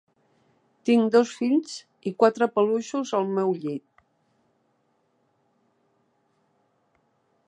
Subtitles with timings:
[0.89, 1.75] Tinc dos fills
[2.11, 4.03] i quatre pelutxos al meu llit.